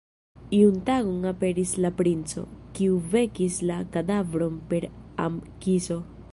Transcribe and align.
Iun 0.59 0.77
tagon 0.87 1.27
aperis 1.31 1.73
la 1.85 1.91
Princo, 1.99 2.45
kiu 2.79 2.97
vekis 3.13 3.61
la 3.73 3.79
kadavron 3.97 4.59
per 4.73 4.89
am-kiso. 5.29 6.03